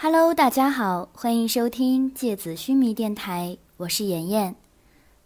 [0.00, 4.54] Hello，大家好，欢迎收听芥子须弥电台，我是妍妍。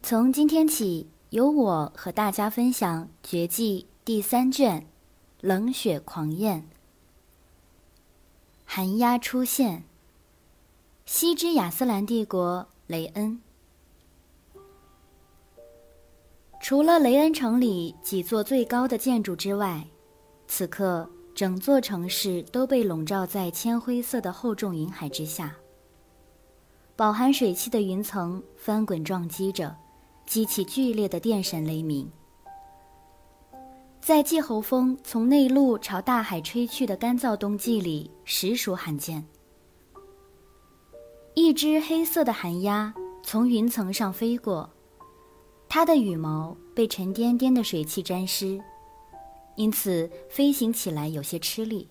[0.02, 4.80] 从今天起，由我和大家分享《绝技》第三卷
[5.42, 6.60] 《冷血狂焰》。
[8.64, 9.84] 寒鸦出现。
[11.04, 13.42] 西之亚斯兰帝国，雷恩。
[16.62, 19.86] 除了雷恩城里几座最高的建筑之外，
[20.48, 21.10] 此刻。
[21.34, 25.54] 整座城市都被笼罩在铅灰色的厚重云海之下，
[26.94, 29.74] 饱含水汽的云层翻滚撞击着，
[30.26, 32.10] 激起剧烈的电闪雷鸣。
[34.00, 39.24] 在季候风从内陆朝大海吹去的干燥冬季里，实属罕见。
[41.34, 42.92] 一只黑色的寒鸦
[43.22, 44.68] 从云层上飞过，
[45.68, 48.60] 它的羽毛被沉甸甸的水汽沾湿。
[49.56, 51.88] 因此，飞行起来有些吃力。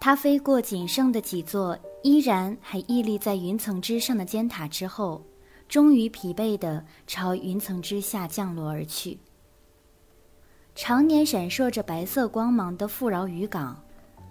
[0.00, 5.22] 它飞过仅剩的几座依然还屹立在云层之上的尖塔之后，
[5.68, 9.18] 终于疲惫地朝云层之下降落而去。
[10.74, 13.80] 常年闪烁着白色光芒的富饶渔港，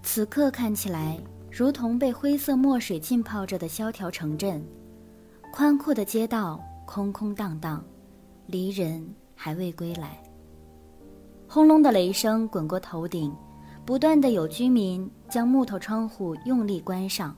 [0.03, 1.17] 此刻看起来
[1.49, 4.61] 如同被灰色墨水浸泡着的萧条城镇。
[5.53, 7.81] 宽阔的街道空空荡荡，
[8.47, 10.21] 离人还未归来。
[11.53, 13.35] 轰隆的雷声滚过头顶，
[13.83, 17.35] 不断的有居民将木头窗户用力关上。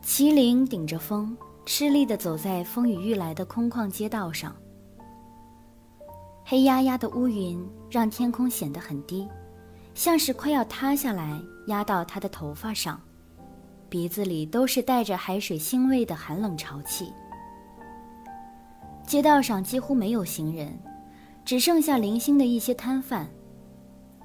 [0.00, 1.36] 麒麟顶着风，
[1.66, 4.54] 吃力的走在风雨欲来的空旷街道上。
[6.44, 9.28] 黑压压的乌云让天空显得很低，
[9.94, 13.00] 像是快要塌下来压到他的头发上，
[13.88, 17.12] 鼻子里都是带着海水腥味的寒冷潮气。
[19.04, 20.72] 街道上几乎没有行人。
[21.44, 23.28] 只剩下零星的一些摊贩，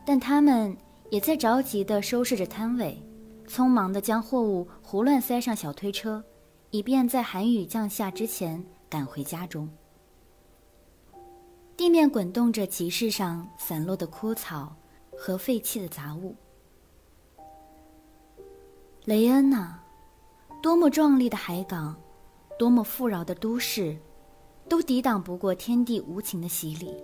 [0.05, 0.75] 但他们
[1.09, 3.01] 也在着急地收拾着摊位，
[3.47, 6.23] 匆忙地将货物胡乱塞上小推车，
[6.71, 9.67] 以便在寒雨降下之前赶回家中。
[11.75, 14.75] 地面滚动着集市上散落的枯草
[15.17, 16.35] 和废弃的杂物。
[19.05, 19.75] 雷恩呐，
[20.61, 21.95] 多么壮丽的海港，
[22.57, 23.97] 多么富饶的都市，
[24.69, 26.95] 都抵挡不过天地无情的洗礼。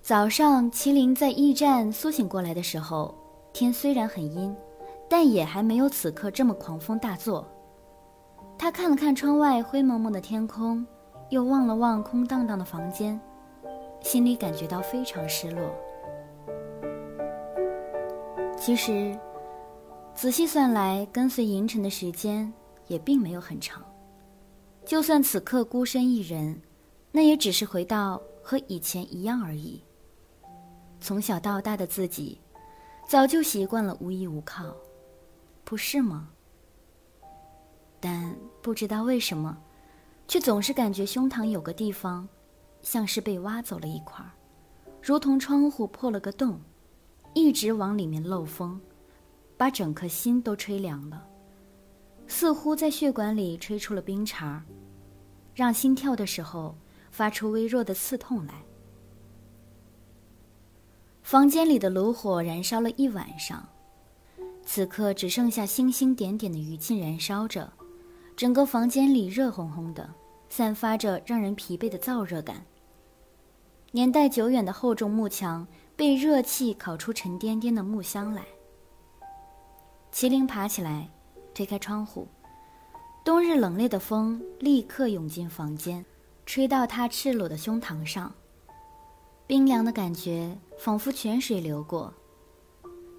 [0.00, 3.12] 早上，麒麟在驿站苏醒过来的时候，
[3.52, 4.54] 天虽然很阴，
[5.10, 7.44] 但也还没有此刻这么狂风大作。
[8.56, 10.86] 他看了看窗外灰蒙蒙的天空，
[11.30, 13.20] 又望了望空荡荡的房间，
[14.00, 15.68] 心里感觉到非常失落。
[18.56, 19.18] 其实，
[20.14, 22.50] 仔细算来，跟随银尘的时间
[22.86, 23.82] 也并没有很长。
[24.86, 26.62] 就算此刻孤身一人，
[27.10, 29.82] 那也只是回到和以前一样而已。
[31.00, 32.40] 从小到大的自己，
[33.08, 34.64] 早就习惯了无依无靠，
[35.64, 36.28] 不是吗？
[37.98, 39.58] 但不知道为什么，
[40.28, 42.28] 却总是感觉胸膛有个地方，
[42.80, 44.30] 像是被挖走了一块儿
[45.02, 46.60] 如同窗户破了个洞，
[47.34, 48.80] 一直往里面漏风，
[49.56, 51.26] 把整颗心都吹凉了，
[52.28, 54.60] 似乎在血管里吹出了冰碴
[55.54, 56.76] 让心跳的时候
[57.10, 58.54] 发出微弱的刺痛来。
[61.22, 63.68] 房间里的炉火燃烧了一晚上，
[64.64, 67.72] 此刻只剩下星星点点的余烬燃烧着，
[68.36, 70.08] 整个房间里热烘烘的，
[70.48, 72.64] 散发着让人疲惫的燥热感。
[73.92, 75.66] 年代久远的厚重木墙
[75.96, 78.44] 被热气烤出沉甸甸的木香来。
[80.12, 81.08] 麒麟爬起来，
[81.56, 82.28] 推开窗户，
[83.24, 86.04] 冬日冷冽的风立刻涌进房间，
[86.44, 88.30] 吹到他赤裸的胸膛上。
[89.46, 92.12] 冰凉的感觉仿佛泉水流过，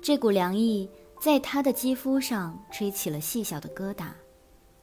[0.03, 0.87] 这股凉意
[1.19, 4.09] 在他的肌肤上吹起了细小的疙瘩，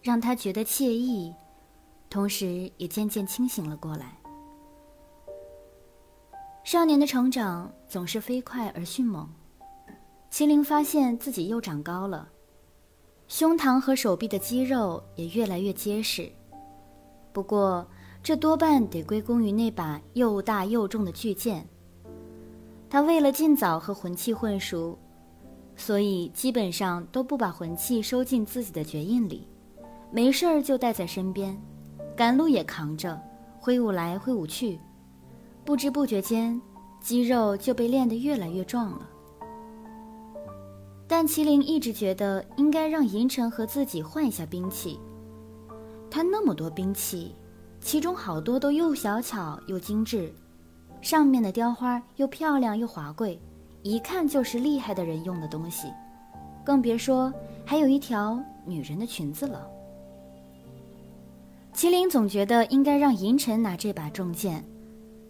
[0.03, 1.33] 让他觉得惬意，
[2.11, 4.19] 同时也渐渐清醒了过来。
[6.65, 9.29] 少年的成长总是飞快而迅猛，
[10.33, 12.29] 麒麟发现自己又长高了，
[13.29, 16.31] 胸膛和手臂的肌肉也越来越结实，
[17.33, 17.87] 不过。
[18.23, 21.63] 这多半得归功于那把又大又重的巨剑。
[22.89, 24.99] 他为了尽早和魂器混熟，
[25.77, 29.47] 所以基本上都不把魂器收进自己的绝印里，
[30.11, 31.55] 没事儿就带在身边，
[32.17, 33.21] 赶路也扛着，
[33.61, 34.81] 挥舞来挥舞去，
[35.63, 36.59] 不知不觉间，
[37.03, 39.07] 肌肉就被练得越来越壮了。
[41.07, 44.99] 但麒麟一直觉得应该让银尘和自己换一下兵器，
[46.11, 47.35] 他那么多兵器。
[47.81, 50.33] 其中好多都又小巧又精致，
[51.03, 53.39] 上面的雕花又漂亮又华贵，
[53.83, 55.89] 一看就是厉害的人用的东西，
[56.65, 57.31] 更别说
[57.63, 59.69] 还有一条女人的裙子了。
[61.75, 64.65] 麒麟总觉得应该让银尘拿这把重剑，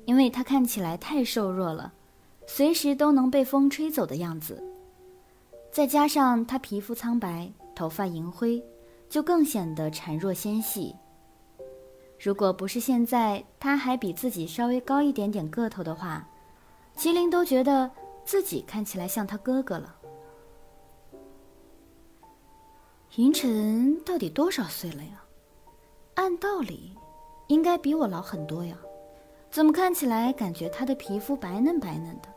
[0.04, 1.92] 因为他看起来太瘦弱了，
[2.46, 4.62] 随时都能被风吹走的样子。
[5.74, 8.64] 再加上他皮肤苍白，头发银灰，
[9.08, 10.94] 就更显得孱弱纤细。
[12.16, 16.24] 如果不是现在他还比自己稍微高一点点个头的话，
[16.96, 17.90] 麒麟都觉得
[18.24, 19.96] 自己看起来像他哥哥了。
[23.16, 25.24] 银尘到底多少岁了呀？
[26.14, 26.96] 按道理，
[27.48, 28.78] 应该比我老很多呀，
[29.50, 32.28] 怎么看起来感觉他的皮肤白嫩白嫩的，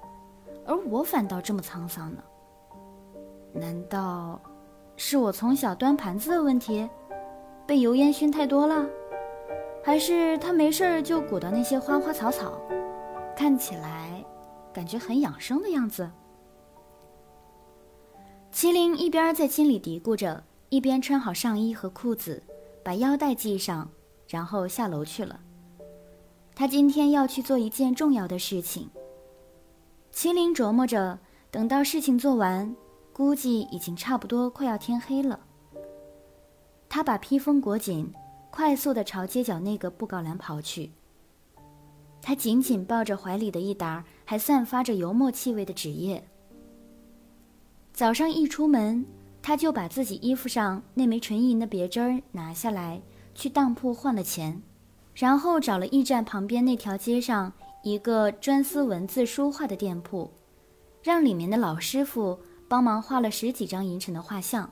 [0.66, 2.24] 而我反倒这么沧桑呢？
[3.54, 4.40] 难道
[4.96, 6.88] 是我从小端盘子的问题，
[7.66, 8.88] 被油烟熏太多了？
[9.84, 12.60] 还是他没事儿就鼓捣那些花花草草，
[13.36, 14.24] 看起来
[14.74, 16.10] 感觉很养生的样子。
[18.52, 22.44] 麒麟一边在心里嘀咕着，一边穿好上衣和裤子，
[22.84, 23.90] 把腰带系上，
[24.28, 25.40] 然后下楼去了。
[26.56, 28.90] 他今天要去做一件重要的事情。
[30.12, 31.20] 麒麟琢磨着，
[31.52, 32.76] 等到事情做完，
[33.18, 35.40] 估计已经差不多快要天黑了。
[36.88, 38.14] 他把披风裹紧。
[38.50, 40.90] 快速地朝街角那个布告栏跑去。
[42.22, 46.24] 他紧紧抱着怀里的一沓还散发着油墨气味的纸页。
[47.94, 49.06] 早上一出门，
[49.44, 53.00] 他就把自己衣服上那枚纯银的别针拿下来，
[53.36, 54.60] 去当铺换了钱，
[55.14, 57.54] 然后找了驿站旁边那条街上
[57.84, 60.32] 一个专司文字书画的店铺，
[61.04, 64.70] 让里面的老师傅帮忙画了十几张银尘的画像。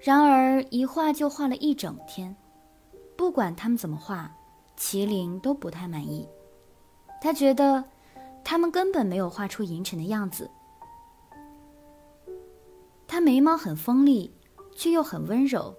[0.00, 2.34] 然而一画就画了一整天，
[3.16, 4.34] 不管他们怎么画，
[4.76, 6.28] 麒麟都不太满意。
[7.20, 7.84] 他觉得
[8.42, 10.50] 他们根本没有画出银尘的样子。
[13.06, 14.34] 他眉毛很锋利，
[14.74, 15.74] 却又很温柔，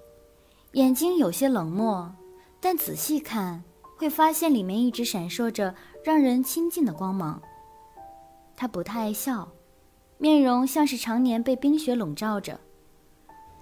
[0.74, 2.14] 眼睛有些冷漠，
[2.62, 3.64] 但仔细看
[3.98, 7.42] 会发现里面一直闪烁着让人亲近的光芒。
[8.56, 9.52] 他不太爱笑，
[10.18, 12.60] 面容像是常年被冰雪笼罩着。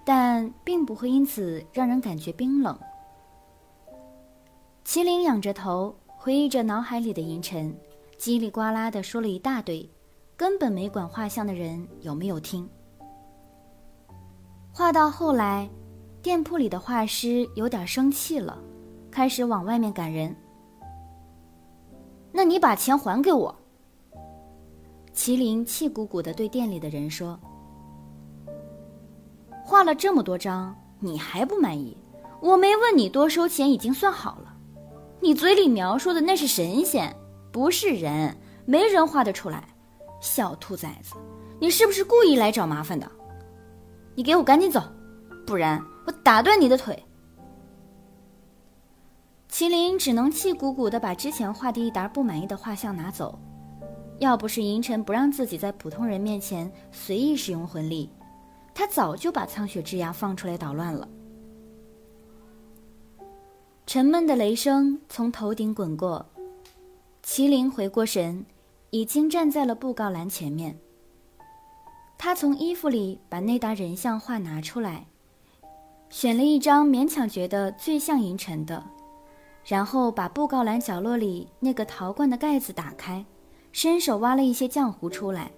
[0.03, 2.77] 但并不会因此让人感觉冰冷。
[4.83, 7.71] 麒麟仰着头，回忆着脑海里的银尘，
[8.17, 9.87] 叽里呱啦的说了一大堆，
[10.35, 12.67] 根本没管画像的人有没有听。
[14.73, 15.69] 画到后来，
[16.23, 18.57] 店铺里的画师有点生气了，
[19.11, 20.35] 开始往外面赶人。
[22.31, 23.55] 那你把钱还给我！
[25.21, 27.39] 麒麟气鼓鼓的对店里的人说。
[29.63, 31.95] 画了这么多张，你还不满意？
[32.41, 34.51] 我没问你多收钱，已经算好了。
[35.19, 37.15] 你嘴里描述的那是神仙，
[37.51, 38.35] 不是人，
[38.65, 39.63] 没人画得出来。
[40.21, 41.13] 小兔崽子，
[41.59, 43.07] 你是不是故意来找麻烦的？
[44.15, 44.81] 你给我赶紧走，
[45.45, 46.97] 不然我打断你的腿！
[49.51, 53.37] 麒麟只能气鼓鼓的把之前画的一沓不满意的画像拿走。
[54.21, 58.07] 要不是银尘不让自己在普通人面前随意使用魂力。
[58.71, 61.09] 他早就把苍雪之牙放出来捣乱了。
[63.87, 66.23] 沉闷的雷声从头顶滚过，
[67.25, 68.45] 麒麟回过神，
[68.91, 70.77] 已经站在了布告栏前面。
[72.15, 75.07] 他从衣服里把那沓人像画拿出来，
[76.11, 78.83] 选了一张勉强觉得最像银尘的，
[79.65, 83.25] 然后把布告栏角落里那个陶罐的盖子打开，
[83.71, 85.51] 伸手挖了一些浆糊出来，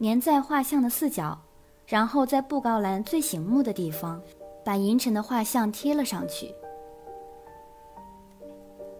[0.00, 1.38] 粘在画像的四角。
[1.86, 4.22] 然后在布告栏最醒目的地方，
[4.64, 6.54] 把银尘的画像贴了上去。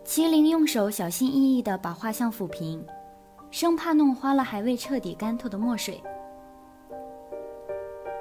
[0.04, 2.84] 麒麟用手小心翼翼地把画像抚平，
[3.52, 6.02] 生怕弄花了还未彻底干透的墨水。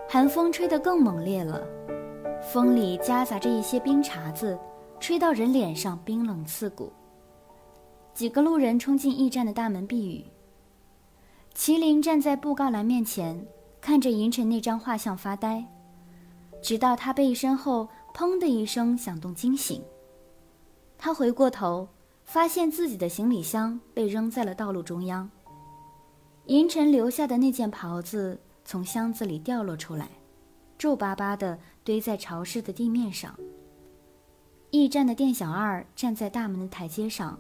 [0.08, 1.64] 寒风吹得更猛烈了，
[2.40, 4.56] 风里夹杂着一些冰碴子，
[5.00, 6.94] 吹到人脸上冰冷刺骨。
[8.20, 10.26] 几个路人冲进驿站的大门避雨。
[11.56, 13.48] 麒麟站在布告栏面前。
[13.80, 15.66] 看着银尘那张画像发呆，
[16.62, 19.82] 直到他背身后“砰”的一声响动惊醒。
[20.98, 21.88] 他回过头，
[22.26, 25.32] 发现自己的行李箱被扔在了道路中央。
[26.48, 30.10] 银尘留下的那件袍子从箱子里掉落出来，
[30.78, 33.34] 皱巴巴的堆在潮湿的地面上。
[34.72, 37.40] 驿站的店小二站在大门的台阶上，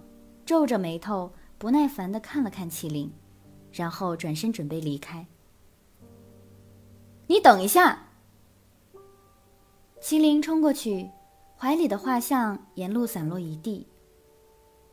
[0.49, 3.11] 皱着眉头，不耐烦地看了看麒麟，
[3.71, 5.27] 然后转身准备离开。
[7.27, 8.07] 你等一下！
[10.01, 11.07] 麒麟冲过去，
[11.55, 13.85] 怀里的画像沿路散落一地。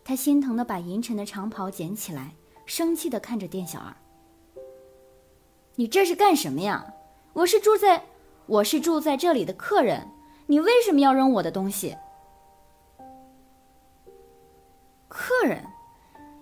[0.04, 2.34] 他心疼的把银尘的长袍捡起来，
[2.66, 3.96] 生气的看着店小二
[5.76, 6.84] ：“你这是干什么呀？
[7.32, 8.04] 我是住在，
[8.44, 10.06] 我是住在这里的客人，
[10.48, 11.96] 你为什么要扔我的东西？”
[15.26, 15.66] 客人，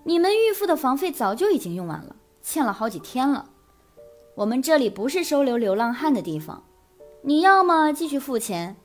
[0.02, 3.48] 你们预付的房费早就已经用完了，欠了好几天了。
[4.34, 6.62] 我们这里不是收留流浪汉的地方，
[7.22, 8.76] 你要么继续付钱，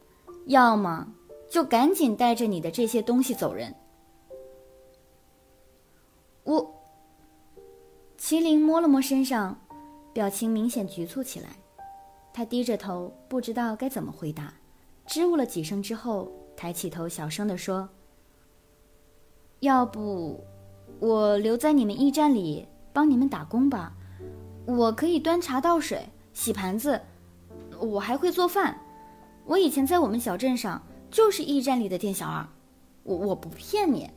[0.45, 1.05] 要么
[1.49, 3.75] 就赶紧带着你的这些东西走人。
[6.45, 6.73] 我，
[8.17, 9.59] 麒麟摸了摸身上，
[10.13, 11.49] 表情明显局促起来。
[12.31, 14.53] 他低着头，不知道该怎么回答，
[15.05, 17.89] 支吾了几声之后，抬起头，小声地说
[19.59, 20.43] ：“要不，
[20.99, 23.93] 我留在你们驿站里帮你们打工吧。”
[24.65, 27.01] 我可以端茶倒水、洗盘子，
[27.79, 28.79] 我还会做饭。
[29.45, 32.45] 我以前在我们小镇上就是驿站里的店小二，
[33.01, 34.07] 我我不骗你，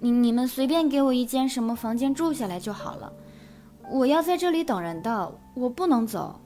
[0.00, 3.10] 你你们随便给我一间什么房间住下来就好了。
[3.90, 6.38] 我要在这里等人的，我不能走。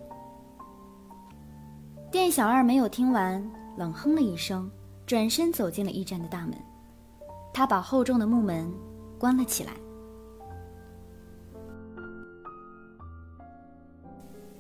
[2.13, 3.45] 店小二没有听完，
[3.77, 4.71] 冷哼了一声，
[5.05, 6.55] 转身走进了驿站的大门，
[7.59, 8.73] 他把厚重的木门
[9.19, 9.73] 关了起来。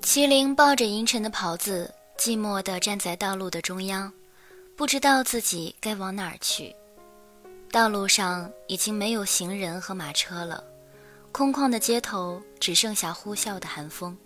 [0.03, 4.13] 麒麟抱着银尘的袍子，寂寞地站在道路的中央，
[4.77, 6.75] 不知道自己该往哪儿去。
[7.71, 10.65] 道路上已经没有行人和马车了，
[11.31, 14.19] 空旷的街头只剩下呼啸的寒风。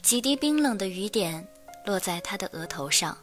[0.00, 1.46] 几滴冰冷的雨点
[1.84, 3.14] 落在他的额头上。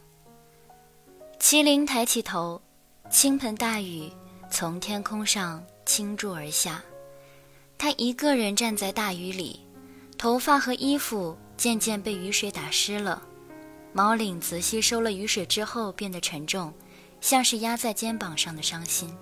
[1.40, 2.62] 麒麟抬起头，
[3.10, 4.12] 倾盆大雨
[4.50, 6.82] 从天空上倾注而下，
[7.78, 9.62] 他一个人站在大雨里。
[10.18, 13.22] 头发和衣服渐渐被雨水打湿了，
[13.94, 16.74] 毛领子吸收了雨水之后变得沉重，
[17.22, 19.16] 像是压在肩膀上的伤心。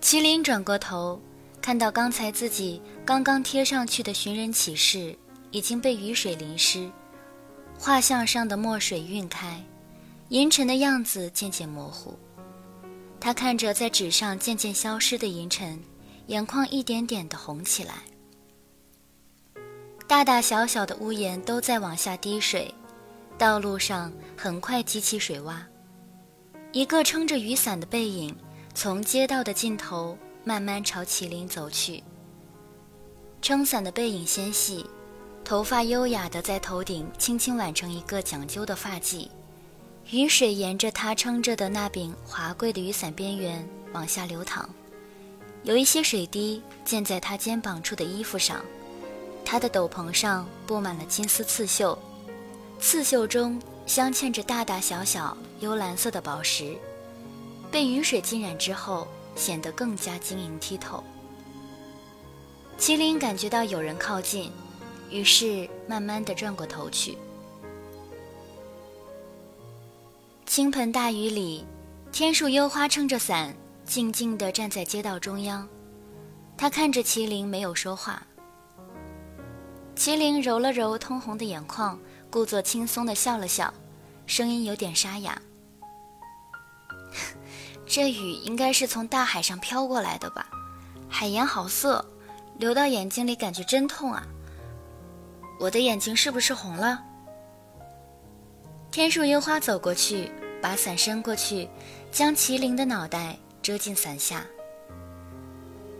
[0.00, 1.20] 麒麟转过头，
[1.62, 5.16] 看到刚才自己刚刚贴上去的寻人启事
[5.52, 6.90] 已经被雨水淋湿，
[7.78, 9.62] 画像上的墨水晕开，
[10.30, 12.18] 银尘的样子渐渐模糊。
[13.20, 15.82] 他看着在纸上渐渐消失的银尘，
[16.28, 18.02] 眼眶一点点的红起来。
[20.06, 22.74] 大大小小的屋檐都在往下滴水，
[23.36, 25.58] 道路上很快激起水洼。
[26.72, 28.34] 一个撑着雨伞的背影
[28.74, 32.02] 从街道的尽头慢慢朝麒麟走去。
[33.42, 34.84] 撑伞的背影纤细，
[35.44, 39.28] 头发优雅的在头顶轻轻挽成一个讲究的发髻，
[40.10, 44.66] 雨水沿着他撑着的那柄华贵的雨伞边缘往下流淌，
[45.64, 48.64] 有一些水滴溅在他肩膀处的衣服上。
[49.44, 51.98] 他的斗篷上布满了金丝刺绣，
[52.80, 56.74] 刺绣中镶嵌着大大小小幽蓝色的宝石，
[57.70, 61.04] 被雨水浸染之后，显得更加晶莹剔透。
[62.78, 64.50] 麒麟感觉到有人靠近，
[65.10, 67.18] 于是慢慢的转过头去。
[70.48, 71.66] 倾盆大雨里，
[72.10, 75.68] 天树幽花撑着伞，静静地站在街道中央。
[76.56, 78.26] 他看着麒麟，没有说话。
[79.94, 82.00] 麒麟揉了揉通红的眼眶，
[82.30, 83.72] 故作轻松地笑了笑，
[84.24, 85.38] 声音有点沙哑
[87.86, 90.48] ：“这雨应该是从大海上飘过来的吧？
[91.10, 92.02] 海盐好涩，
[92.56, 94.26] 流到眼睛里感觉真痛啊！
[95.60, 97.04] 我的眼睛是不是红了？”
[98.90, 101.68] 天树樱花走过去，把伞伸过去，
[102.10, 104.46] 将麒麟的脑袋遮进伞下。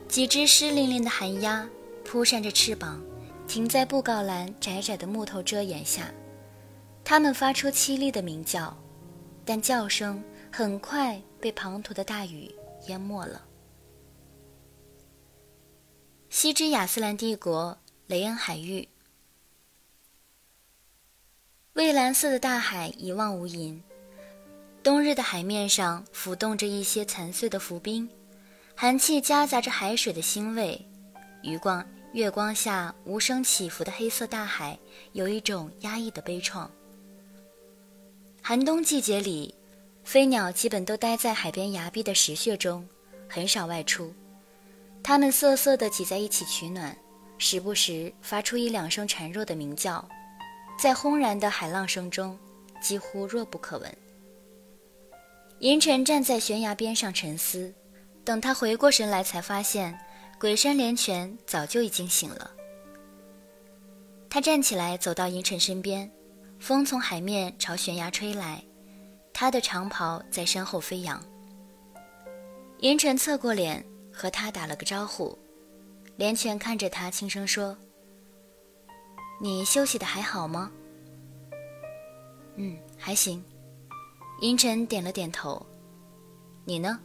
[0.08, 1.68] 几只湿淋淋的寒鸦
[2.04, 3.02] 扑扇着翅膀。
[3.46, 6.12] 停在布告栏窄窄的木头遮掩下，
[7.02, 8.76] 它们发出凄厉的鸣叫，
[9.42, 10.22] 但叫声
[10.52, 12.54] 很快被滂沱的大雨
[12.88, 13.42] 淹没了。
[16.28, 18.86] 西之亚斯兰帝国雷恩海域，
[21.72, 23.80] 蔚蓝色的大海一望无垠，
[24.82, 28.08] 冬日的海面上浮动着一些残碎的浮冰，
[28.74, 30.86] 寒气夹杂着海水的腥味，
[31.42, 31.84] 余光。
[32.14, 34.78] 月光下无声起伏的黑色大海，
[35.12, 36.66] 有一种压抑的悲怆。
[38.40, 39.54] 寒冬季节里，
[40.04, 42.88] 飞鸟基本都待在海边崖壁的石穴中，
[43.28, 44.10] 很少外出。
[45.02, 46.96] 它们瑟瑟地挤在一起取暖，
[47.36, 50.02] 时不时发出一两声孱弱的鸣叫，
[50.80, 52.38] 在轰然的海浪声中，
[52.80, 53.98] 几乎弱不可闻。
[55.60, 57.74] 银尘站在悬崖边上沉思，
[58.24, 59.98] 等他回过神来，才发现。
[60.40, 62.48] 鬼山连泉早就已经醒了。
[64.30, 66.08] 他站起来，走到银尘身边，
[66.60, 68.62] 风从海面朝悬崖吹来，
[69.32, 71.20] 他的长袍在身后飞扬。
[72.78, 75.36] 银尘侧过脸和他打了个招呼，
[76.14, 77.76] 连泉看着他轻声说
[79.42, 80.70] ：“你休息的还好吗
[82.54, 83.44] ？”“嗯，还行。”
[84.40, 85.64] 银尘点了点头。
[86.64, 86.98] “你呢？”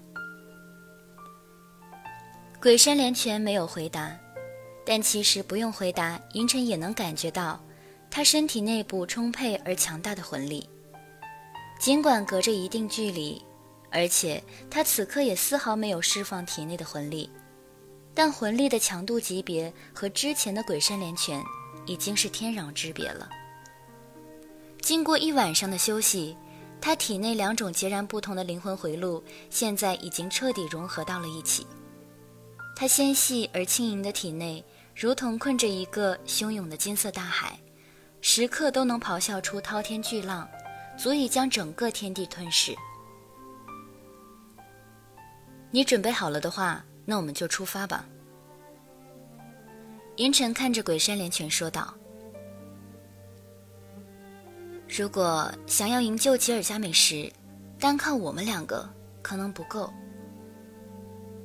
[2.62, 4.16] 鬼山连泉没有回答，
[4.86, 7.62] 但其实不用回答，银尘也能感觉到
[8.10, 10.70] 他身体内部充沛而强大的魂力，
[11.80, 13.42] 尽管隔着一定距离。
[13.96, 17.30] 而且他此刻也丝毫没有释放体内的魂力，
[18.16, 21.40] 但魂力的强度级别和之前的鬼山连拳
[21.86, 23.30] 已经是天壤之别了。
[24.82, 26.36] 经过一晚上的休息，
[26.86, 31.66] 他体内两种截然不同的灵魂回路现在已经彻底融合到了一起。
[32.76, 34.62] 他纤细而轻盈的体内，
[34.94, 37.58] 如同困着一个汹涌的金色大海，
[38.20, 40.46] 时刻都能咆哮出滔天巨浪，
[40.98, 42.76] 足以将整个天地吞噬。
[45.72, 48.06] 你准备好了的话，那我们就出发吧。
[50.18, 51.94] 银尘看着鬼山连泉说道
[54.96, 57.34] ：“如果想要营救吉尔加美什，
[57.80, 58.88] 单靠我们两个
[59.24, 59.92] 可能不够。”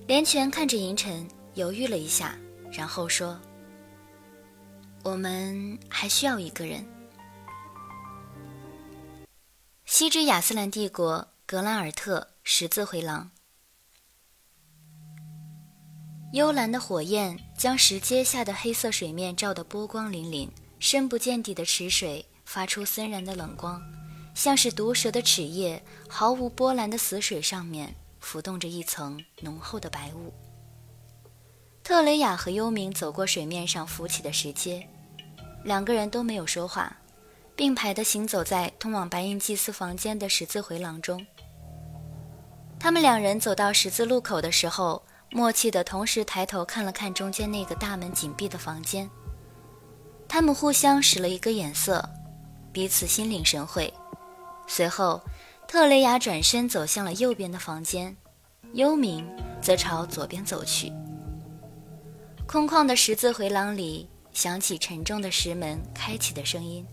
[0.06, 2.36] 连泉看着银尘，犹豫了一下，
[2.70, 3.40] 然后说
[5.02, 6.84] ：“我们还需要一个人。”
[9.86, 13.30] 西之亚斯兰帝国格兰尔特十字回廊。
[16.34, 23.78] 幽蓝的火焰将石阶下的黑色水面照得波光粼粼，深不见底的池水发出森然的冷光，
[24.34, 25.82] 像是毒蛇的齿叶。
[26.08, 30.32] 毫无波澜的死水上面浮动着一层浓厚的白雾。
[31.84, 34.88] 特雷雅和幽冥走过水面上浮起的石阶，
[35.62, 36.96] 两个人都没有说话，
[37.54, 41.26] 并排地行走在通往白银祭司房间的十字回廊中。
[42.80, 45.02] 他们两人走到十字路口的时候。
[45.30, 49.10] 默契的同时抬头看了看中间那个大门紧闭的房间，
[50.26, 52.08] 他们互相使了一个眼色，
[52.78, 53.92] 彼此心领神会。
[54.68, 55.20] 随后，
[55.66, 58.16] 特雷雅转身走向了右边的房间，
[58.72, 59.26] 幽冥
[59.60, 60.92] 则朝左边走去。
[62.46, 66.86] 空旷的十字回廊里响起沉重的石门开启的声音，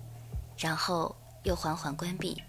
[0.57, 2.41] 然后又缓缓关闭。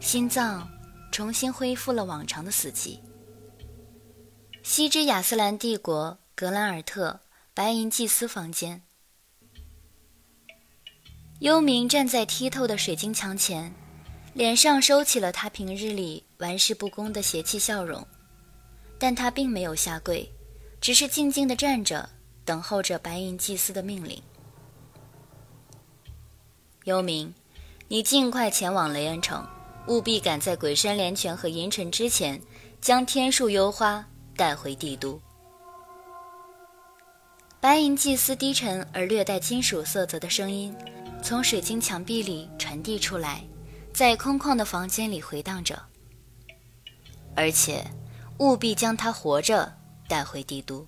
[0.00, 0.66] 心脏
[1.12, 2.98] 重新恢复了往常的死寂。
[4.62, 7.20] 西之亚斯兰帝国格兰尔特
[7.52, 8.80] 白银祭司房间，
[11.40, 13.74] 幽冥站在剔透的水晶墙前，
[14.34, 18.06] 脸上收起了他平日里玩世不恭的邪气笑容，
[18.98, 20.30] 但他并没有下跪，
[20.82, 22.06] 只是静静地站着，
[22.44, 24.22] 等候着白银祭司的命令。
[26.84, 27.32] 幽冥，
[27.88, 29.42] 你尽快前往雷恩城，
[29.86, 32.38] 务必赶在鬼山连泉和银尘之前，
[32.82, 34.06] 将天树幽花。
[34.36, 35.20] 带回帝都。
[37.60, 40.74] 白银祭司低沉而略带金属色泽的声音，
[41.22, 43.44] 从水晶墙壁里传递出来，
[43.92, 45.78] 在空旷的房间里回荡着。
[47.36, 47.84] 而且，
[48.38, 49.70] 务必将他活着
[50.08, 50.86] 带回帝都。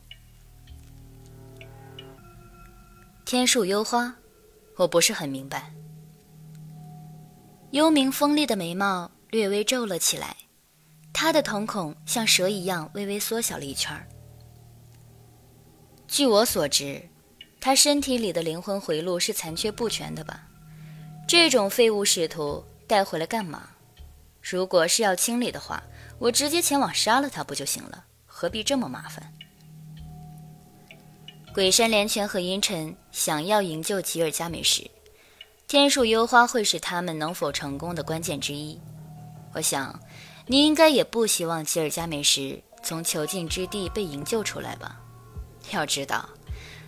[3.27, 4.15] 天树幽花，
[4.77, 5.71] 我不是很明白。
[7.73, 10.35] 幽冥锋利的眉毛略微皱了起来。
[11.13, 14.09] 他的瞳孔像蛇一样微微缩小了一圈儿。
[16.12, 17.09] 据我所知，
[17.59, 20.42] 他身体里的灵魂回路是残缺不全的吧？
[21.27, 23.70] 这种废物使徒带回来干嘛？
[24.42, 25.83] 如果是要清理的话，
[26.18, 28.05] 我直接前往杀了他不就行了？
[28.27, 29.33] 何必这么麻烦？
[31.55, 34.90] 鬼山连泉和阴沉想要营救吉尔加美什，
[35.66, 38.79] 天树幽花会是他们能否成功的关键之一。
[39.55, 39.98] 我想。
[40.46, 45.01] 你应该也不希望吉尔加美什从囚禁之地被营救出来吧？
[45.70, 46.29] 要知道，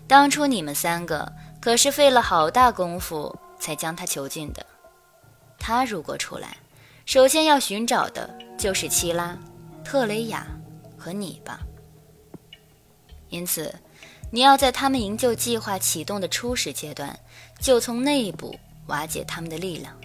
[0.06, 4.64] 当初你们三个可是费了好大功夫才将他囚禁的。
[5.58, 6.56] 他如果出来，
[7.06, 9.38] 首先要寻找的就是七拉、
[9.82, 10.46] 特雷雅
[10.98, 11.60] 和你吧。
[13.30, 13.74] 因此，
[14.30, 17.18] 你要在他们营救计划启动的初始阶段，
[17.58, 18.58] 就从内部
[18.88, 19.96] 瓦解他们的力量。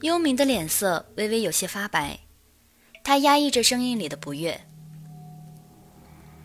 [0.00, 2.18] 幽冥的脸色微微有些发白，
[3.04, 4.60] 他压抑着声音里的不悦：“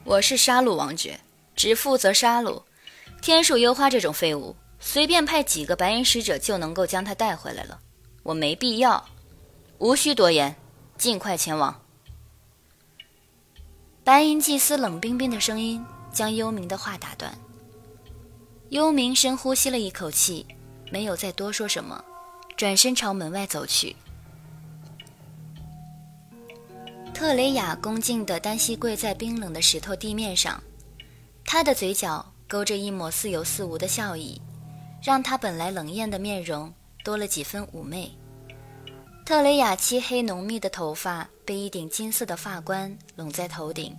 [0.04, 1.20] 我是杀戮王爵，
[1.56, 2.64] 只负责杀戮。
[3.22, 7.80] 天树幽花这种废物，随便派几个白银使者就能够将他带回来了。
[8.24, 9.08] 我没必要，
[9.78, 10.56] 无需多言，
[10.98, 11.80] 尽快前往。”
[14.04, 17.38] 白银祭司冷冰冰的声音将幽冥的话打断。
[18.70, 20.48] 幽冥深呼吸了一口气，
[20.92, 22.04] 没有再多说什么。
[22.58, 23.96] 转身朝门外走去。
[27.22, 30.60] 特雷雅恭敬地单膝跪在冰冷的石头地面上，
[31.46, 34.42] 她的嘴角勾着一抹似有似无的笑意，
[35.04, 38.12] 让她本来冷艳的面容多了几分妩媚。
[39.24, 43.96] 特雷雅漆黑浓密的头发被一顶金色的发冠拢在头顶，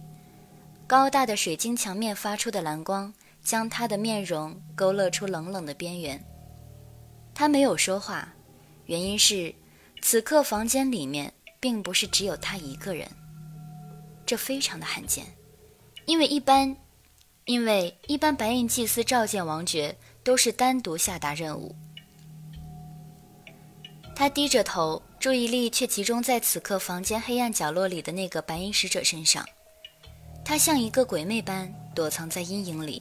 [0.88, 6.20] 高大的水晶墙面发出的蓝光将她的面容勾勒出冷冷的边缘。
[7.32, 8.34] 她没有说话，
[8.86, 9.54] 原因是
[10.00, 11.32] 此刻房间里面。
[11.62, 13.08] 并不是只有他一个人，
[14.26, 15.24] 这非常的罕见，
[16.06, 16.76] 因为一般，
[17.44, 21.72] 因为一般白银祭司召见王爵都是单独下达任务。
[24.16, 29.46] 他低着头，注意力却集中在此刻房间黑暗角落里的那个白银使者身上。
[30.44, 33.00] 他像一个鬼魅般躲藏在阴影里，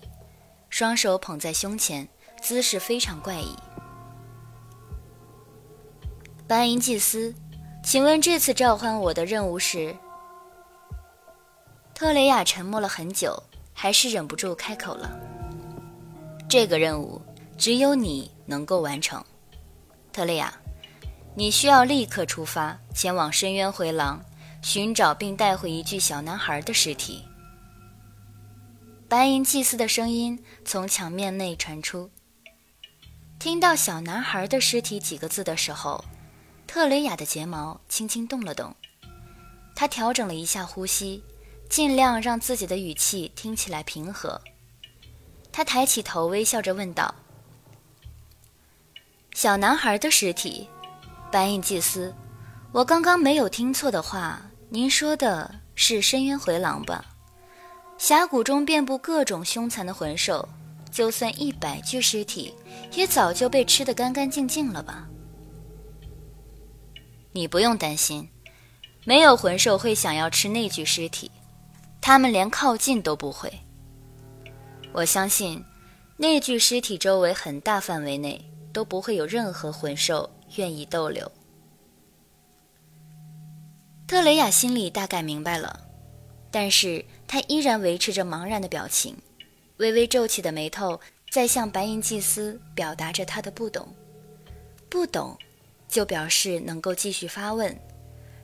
[0.69, 2.07] 双手捧在胸前，
[2.39, 3.55] 姿势非常怪异。
[6.47, 7.33] 白银祭司。
[7.83, 9.95] 请问这次召唤我的任务是？
[11.93, 13.41] 特雷雅沉默了很久，
[13.73, 15.19] 还是忍不住开口了。
[16.47, 17.21] 这个任务
[17.57, 19.23] 只有你能够完成，
[20.13, 20.53] 特雷雅，
[21.35, 24.23] 你需要立刻出发，前往深渊回廊，
[24.61, 27.25] 寻找并带回一具小男孩的尸体。
[29.09, 32.09] 白银祭司的声音从墙面内传出。
[33.39, 36.03] 听到“小男孩的尸体”几个字的时候。
[36.73, 38.73] 特雷雅的睫毛轻轻动了动，
[39.75, 41.21] 她调整了一下呼吸，
[41.69, 44.39] 尽量让自己的语气听起来平和。
[45.51, 47.13] 她抬起头，微笑着问道
[49.35, 50.69] ：“小男孩的尸体，
[51.29, 52.15] 白银祭司，
[52.71, 57.03] 我刚刚没有听错的话，您说的是深渊回廊吧？
[57.97, 60.47] 峡谷中遍布各种凶残的魂兽，
[60.89, 62.55] 就算一百具尸体，
[62.93, 65.05] 也早就被吃得干干净净了吧？”
[67.33, 68.29] 你不用担心，
[69.05, 71.31] 没有魂兽会想要吃那具尸体，
[72.01, 73.51] 他们连靠近都不会。
[74.91, 75.63] 我相信，
[76.17, 81.31] 那具尸体周围很大范围内都不会有任何魂兽愿意逗留。
[84.05, 85.79] 特雷雅心里大概明白了，
[86.51, 89.15] 但是她依然维持着茫然的表情，
[89.77, 90.99] 微微皱起的眉头
[91.31, 93.87] 在向白银祭司表达着她的不懂，
[94.89, 95.37] 不懂。
[95.91, 97.77] 就表示能够继续发问，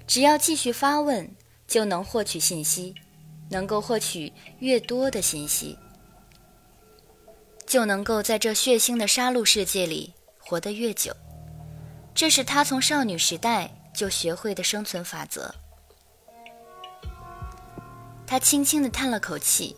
[0.05, 1.33] 只要继续发问，
[1.65, 2.93] 就能获取信息，
[3.49, 5.79] 能够获取越多的信息，
[7.65, 11.15] 就能够在这血腥的杀戮世界里活得越久。
[12.13, 15.55] 这是他从少女时代就学会的生存法则。
[18.25, 19.73] 他轻轻地叹了口气：“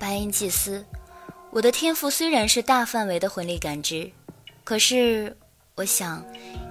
[0.00, 0.84] 白银祭司，
[1.52, 4.10] 我的天赋虽然是大范围的魂力感知。”
[4.68, 5.34] 可是，
[5.76, 6.22] 我想，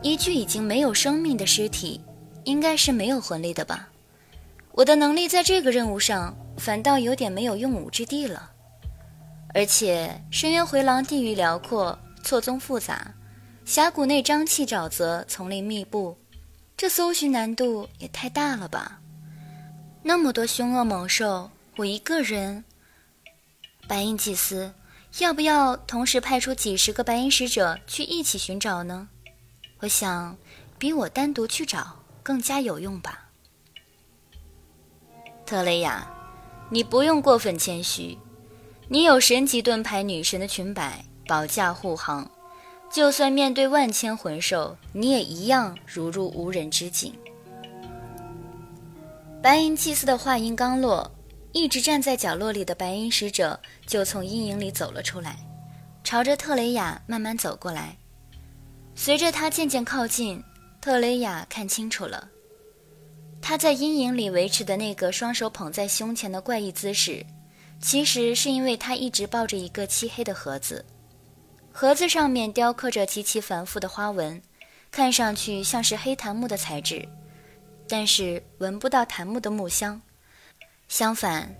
[0.04, 2.00] 一具已经没有生命的尸体，
[2.44, 3.90] 应该是没有魂力的吧？
[4.74, 8.52] 我的能力在这个任务上反倒有点没有用武之地了。
[9.52, 13.16] 而且，深渊回廊地域辽阔，错综复杂，
[13.66, 16.16] 峡谷内瘴气沼泽，丛林密布，
[16.78, 19.00] 这搜寻难度也太大了吧？
[20.04, 22.64] 那么多凶恶猛兽，我一个人，
[23.88, 24.72] 白银祭司。
[25.20, 29.08] 要不要同时派出几十个白银使者去一起寻找呢？
[29.80, 30.38] 我想，
[30.78, 33.30] 比我单独去找更加有用吧。
[35.44, 36.08] 特雷雅，
[36.70, 38.16] 你不用过分谦虚，
[38.88, 42.30] 你有神级盾牌女神的裙摆保驾护航，
[42.92, 47.12] 就算面对万千魂兽，你也一样如入无人之境。
[49.42, 51.12] 白银祭司的话音刚落。
[51.54, 55.38] 一直站在角落里的白银使者就从阴影里走了出来，
[56.04, 57.98] 朝着特雷雅慢慢走过来。
[58.94, 60.44] 随着他渐渐靠近，
[60.82, 62.30] 特雷雅看清楚了，
[63.42, 67.26] 他在阴影里维持的那个双手捧在胸前的怪异姿势，
[67.80, 70.84] 其实是因为他一直抱着一个漆黑的盒子，
[71.72, 74.42] 盒子上面雕刻着极其繁复的花纹，
[74.92, 77.08] 看上去像是黑檀木的材质，
[77.88, 80.02] 但是闻不到檀木的木香。
[80.88, 81.54] 相反，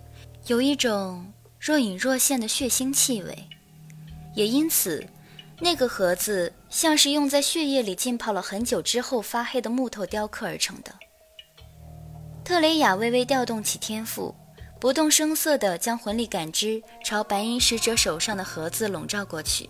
[0.48, 3.50] 有一种若隐若现的血腥气味，
[4.36, 5.06] 也因此，
[5.60, 10.94] 那个盒子像是用在血液里浸泡了很久之后发黑的木头雕刻而成的。
[12.44, 14.34] 特雷雅微微调动起天赋，
[14.80, 19.70] 不动声色地将魂力感知朝白银使者手上的盒子笼罩过去，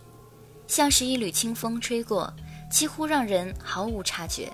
[0.68, 2.32] 像是一缕清风吹过，
[2.70, 4.52] 几乎让人毫无察觉。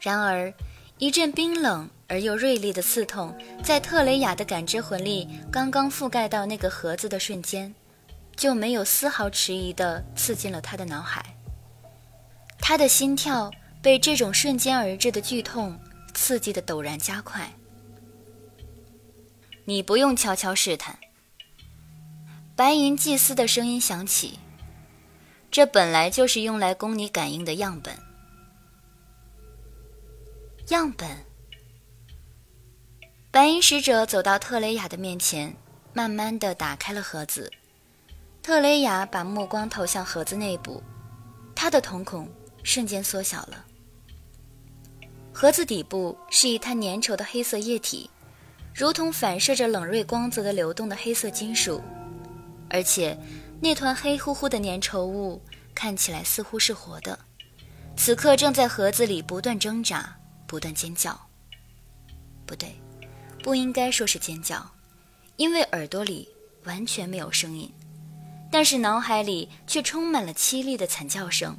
[0.00, 0.54] 然而，
[0.98, 1.90] 一阵冰冷。
[2.08, 7.74] 而又锐利的刺痛，在特雷雅的感知魂力刚刚覆盖到那个盒子的瞬间，
[8.34, 11.36] 就没有丝毫迟疑地刺进了他的脑海。
[12.58, 13.50] 他的心跳
[13.82, 15.78] 被这种瞬间而至的剧痛
[16.14, 17.52] 刺激的陡然加快。
[19.66, 20.98] 你不用悄悄试探。
[22.56, 24.38] 白银祭司的声音响起，
[25.50, 27.94] 这本来就是用来供你感应的样本。
[30.68, 31.27] 样本。
[33.30, 35.54] 白银使者走到特雷雅的面前，
[35.92, 37.52] 慢慢的打开了盒子。
[38.42, 40.82] 特雷雅把目光投向盒子内部，
[41.54, 42.26] 她的瞳孔
[42.62, 43.64] 瞬间缩小了。
[45.30, 48.08] 盒子底部是一滩粘稠的黑色液体，
[48.74, 51.82] 如同反射着冷锐光泽的流动的黑色金属，
[52.70, 53.16] 而且
[53.60, 55.40] 那团黑乎乎的粘稠物
[55.74, 57.16] 看起来似乎是活的，
[57.94, 61.16] 此刻正在盒子里不断挣扎、不断尖叫。
[62.46, 62.74] 不对，
[63.42, 64.70] 不应该说是尖叫，
[65.36, 66.28] 因为耳朵里
[66.64, 67.72] 完全没有声音。
[68.50, 71.56] 但是脑海里却充满了凄厉的惨叫声，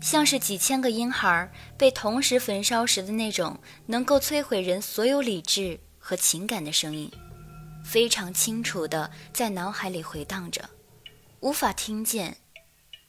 [0.00, 7.10] 像是几千个婴孩被同时焚烧时的那种能够摧毁人所有理智和情感的声音，
[7.84, 10.70] 非常清楚的在脑海里回荡着，
[11.40, 12.36] 无法听见，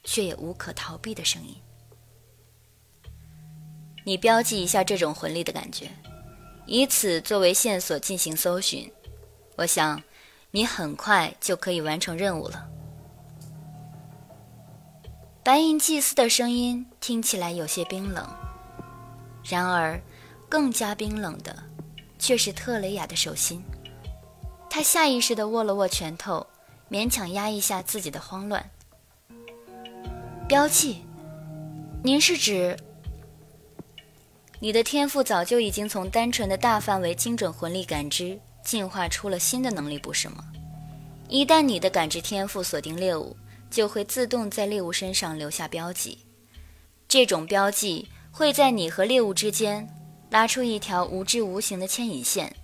[0.02, 1.54] 却也无可逃避的声音。
[4.04, 5.88] 你标记一下这种魂力的感觉，
[6.66, 8.90] 以此作为线索进行搜寻，
[9.56, 10.02] 我想，
[10.50, 12.68] 你很快就可以完成任务了。
[15.42, 18.26] 白银祭司的声音听起来有些冰冷，
[19.44, 20.00] 然而，
[20.48, 21.54] 更加冰冷的，
[22.18, 23.62] 却是特雷雅的手心。
[24.70, 26.46] 他下意识地握了握拳头，
[26.90, 28.70] 勉强压抑下自己的慌乱。
[30.48, 31.04] 标记，
[32.02, 32.74] 您是指？
[34.64, 40.42] 你的天赋早就已经从单纯的大范围精准魂力感知，进化出了新的能力，不是吗？
[41.28, 43.36] 一旦你的感知天赋锁定猎物。
[43.70, 46.18] 就会自动在猎物身上留下标记，
[47.06, 49.86] 这种标记会在你和猎物之间
[50.30, 52.54] 拉出一条无知无形的牵引线。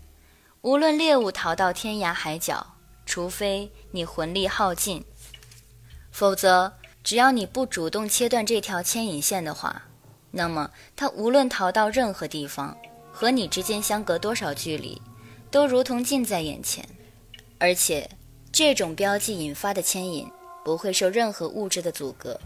[0.62, 2.64] 无论猎物逃到天涯海角，
[3.04, 5.04] 除非你魂力耗尽，
[6.10, 6.72] 否则
[7.04, 9.89] 只要你不主动切断这条牵引线的话，
[10.30, 12.76] 那么他无论逃到任何地方，
[13.12, 15.00] 和你之间相隔多少距离，
[15.50, 16.84] 都如同近在眼前。
[17.58, 18.08] 而且，
[18.50, 20.30] 这种标记引发的牵引。
[20.62, 22.38] 不会受任何物质的阻隔，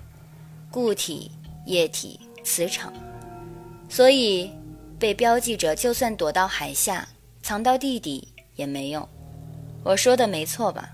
[0.71, 1.33] 固体、
[1.67, 2.93] 液体、磁场，
[3.89, 4.53] 所以
[5.01, 7.09] 被标记者就算躲到海下、
[7.43, 9.07] 藏到地底也没用。
[9.83, 10.91] 我说的没错吧？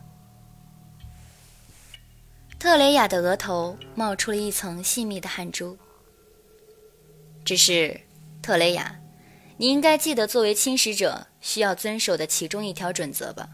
[2.58, 5.76] 特雷雅的额头冒出了一层细密的汗珠。
[7.44, 8.00] 只是，
[8.42, 9.00] 特雷雅，
[9.56, 13.48] 你应该记得作为侵蚀者需要遵守的其中一条准则吧？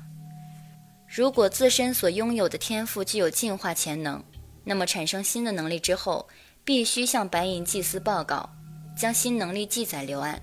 [1.09, 4.22] 如果自身所拥有的天赋具有进化潜能，
[4.64, 6.29] 那么产生新的能力之后，
[6.64, 8.51] 必须向白银祭司报告，
[8.99, 10.42] 将新能力记载留案。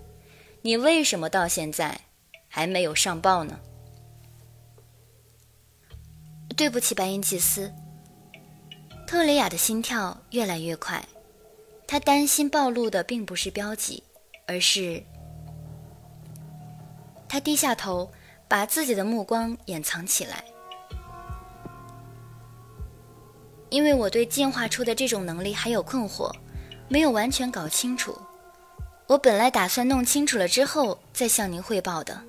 [0.61, 1.99] 你为什么到现在
[2.47, 3.59] 还没有上报呢？
[6.55, 7.71] 对不起，白银祭司。
[9.05, 11.05] 特雷雅的心跳越来越快，
[11.93, 14.01] 他担心暴露的并不是标记，
[14.47, 15.03] 而是……
[17.29, 18.11] 他低下头，
[18.47, 20.43] 把自己的目光掩藏起来。
[23.69, 26.33] 因为我对进化出的这种能力还有困惑，
[26.87, 28.19] 没有完全搞清楚。
[29.05, 32.19] 我本来打算弄清楚了之后再向您汇报的。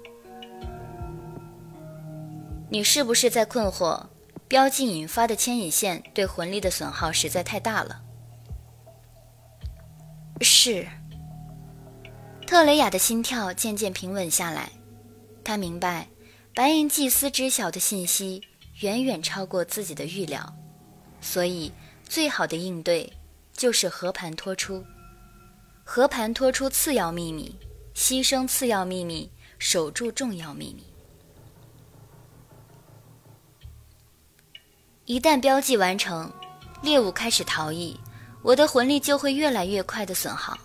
[2.68, 4.04] 你是不是在困惑？
[4.46, 8.02] 标记引发的牵引线对魂力的损耗实在太大了。
[10.40, 10.86] 是。
[12.46, 14.70] 特雷雅的心跳渐渐平稳下来，
[15.42, 16.08] 他明白，
[16.54, 18.42] 白银祭司知晓的信息
[18.80, 20.54] 远远超过自己的预料。
[21.20, 21.72] 所以，
[22.06, 23.10] 最好的应对
[23.54, 24.84] 就是和盘托出，
[25.82, 27.56] 和盘托出次要秘密，
[27.94, 30.84] 牺牲次要秘密，守住重要秘密。
[35.06, 36.30] 一旦标记完成，
[36.82, 37.98] 猎物开始逃逸，
[38.44, 40.56] 我的魂力就会越来越快的损耗。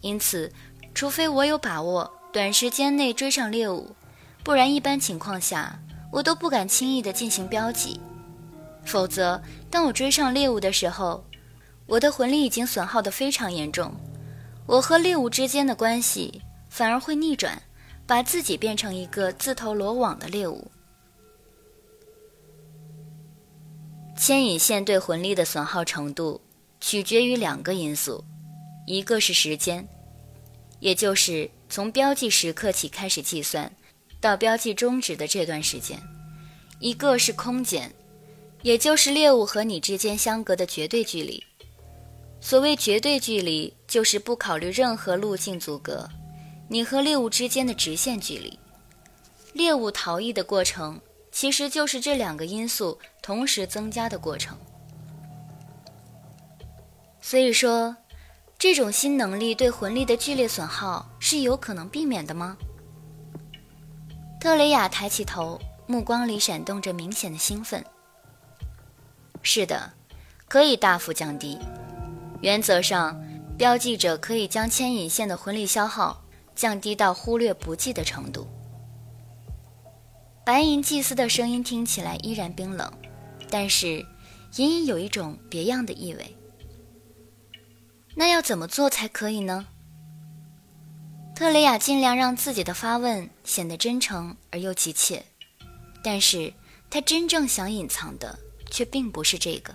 [0.00, 0.52] 因此，
[0.92, 3.94] 除非我有把握短时间内追上猎物，
[4.42, 5.78] 不然一般情况下
[6.10, 8.00] 我都不敢轻易的进行标记。
[8.84, 11.24] 否则，当我追上猎物的时候，
[11.86, 13.94] 我的魂力已经损耗得非常严重，
[14.66, 17.62] 我和猎物之间的关系反而会逆转，
[18.04, 20.68] 把自己变成一个自投罗网的猎物。
[24.16, 26.40] 牵引线对魂力的损耗程度
[26.82, 28.22] 取决于两个因素，
[28.88, 29.86] 一个是时间，
[30.80, 33.72] 也就是从标记时刻起开始计算，
[34.20, 35.96] 到标记终止的这段时间；
[36.80, 37.90] 一个是空间。
[38.62, 41.42] 也就是猎物和你之间相隔的绝对距离。
[42.40, 46.08] 所谓绝对距离，就是不考虑任何路径阻隔，
[46.68, 48.56] 你和猎物之间的直线距离。
[49.52, 54.56] 猎物逃逸的过程，其实就是这两个因素同时增加的过程。
[57.22, 57.96] 所以说，
[58.58, 62.56] 这种新能力对魂力的剧烈损耗是有可能避免的吗？
[64.40, 67.82] 特雷雅抬起头，目光里闪动着明显的兴奋。
[69.40, 69.92] 是的，
[70.48, 71.58] 可以大幅降低。
[72.40, 73.18] 原则上，
[73.56, 76.20] 标记着可以将牵引线的魂力消耗
[76.56, 78.48] 降低到忽略不计的程度。
[80.44, 82.92] 白银祭司的声音听起来依然冰冷，
[83.48, 84.04] 但是
[84.56, 86.36] 隐隐有一种别样的意味。
[88.14, 89.66] 那要怎么做才可以呢？
[91.34, 95.24] 特雷雅尽量让自己的发问显得真诚而又急切，
[96.04, 96.52] 但是
[96.90, 98.38] 他真正想隐藏的
[98.70, 99.74] 却并不是这个。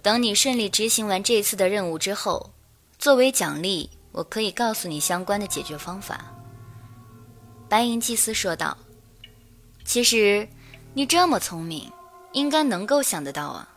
[0.00, 2.52] 等你顺利执行完这次的任务之后，
[2.98, 6.24] 作为奖励，我可以告诉你相关的解决方法。”
[7.68, 8.76] 白银祭司说道。
[9.84, 10.48] “其实
[10.94, 11.90] 你这么聪明，
[12.32, 13.68] 应该能够想得到啊。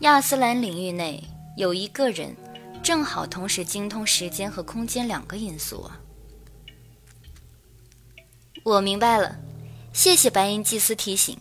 [0.00, 1.24] 亚斯兰领域内
[1.56, 2.36] 有一个人，
[2.82, 5.98] 正好同时精通时间和空间两个因素啊。”
[8.62, 9.38] 我明白了，
[9.92, 11.38] 谢谢白银祭司提醒。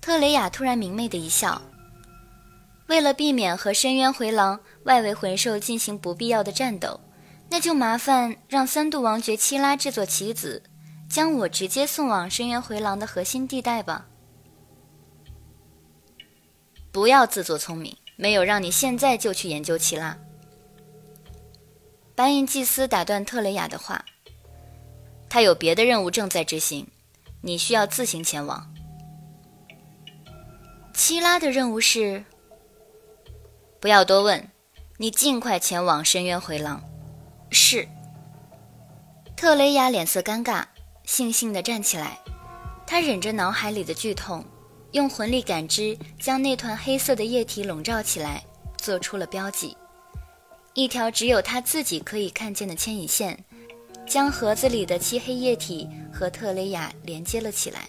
[0.00, 1.60] 特雷雅突然明媚的一笑。
[2.86, 7.00] 为了避免和深渊回廊外围魂兽进行不必要的战斗，
[7.48, 10.62] 那就麻烦让三度王爵七拉这座棋子，
[11.08, 14.06] 将我直接送往深渊回廊的核心地带吧。
[16.94, 20.16] 不要自作聪明，没有让你现在就去研究奇拉。
[22.14, 24.04] 白银祭司打断特雷雅的话
[25.28, 26.86] ：“他有别的任务正在执行，
[27.40, 28.72] 你需要自行前往。”
[30.94, 32.24] 奇拉的任务是。
[33.80, 34.48] 不要多问，
[34.96, 36.80] 你尽快前往深渊回廊。
[37.50, 37.88] 是。
[39.36, 40.64] 特雷雅脸色尴尬，
[41.04, 42.20] 悻悻地站起来。
[42.86, 44.44] 他忍着脑海里的剧痛，
[44.94, 48.44] 用魂力感知将那团黑色的液体笼罩起来，
[48.78, 49.76] 做出了标记。
[50.72, 53.44] 一条只有他自己可以看见的牵引线，
[54.06, 57.88] 将盒子里的漆黑液体和特雷雅连接了起来。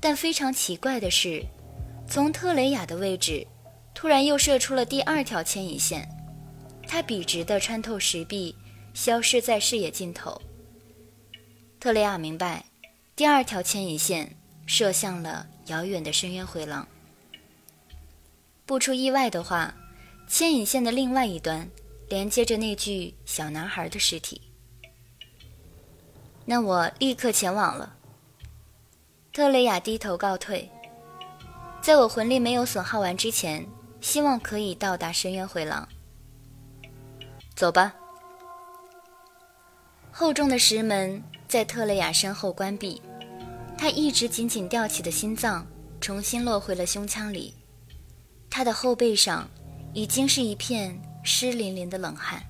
[0.00, 1.44] 但非常奇怪的是，
[2.08, 3.46] 从特雷雅的位置。
[3.94, 6.08] 突然又射出了第二条牵引线，
[6.86, 8.54] 它笔直地穿透石壁，
[8.94, 10.40] 消失在视野尽头。
[11.80, 12.64] 特雷亚明白，
[13.16, 16.86] 第二条牵引线射向了遥远的深渊回廊。
[18.66, 19.74] 不出意外的话，
[20.26, 21.68] 牵引线的另外一端
[22.08, 24.42] 连接着那具小男孩的尸体。
[26.44, 27.94] 那我立刻前往了。
[29.32, 30.68] 特雷亚低头告退，
[31.80, 33.66] 在我魂力没有损耗完之前。
[34.00, 35.88] 希望可以到达深渊回廊。
[37.56, 37.92] 走吧。
[40.12, 43.02] 厚重的石门在特雷雅身后关闭，
[43.78, 45.64] 他一直紧紧吊起的心脏
[46.00, 47.54] 重新落回了胸腔里，
[48.50, 49.48] 他的后背上
[49.94, 52.42] 已经是一片湿淋淋的冷汗。